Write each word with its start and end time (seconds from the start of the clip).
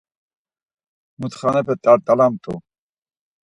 Mutxanepe 1.19 1.73
t̆art̆alamt̆u. 1.83 2.53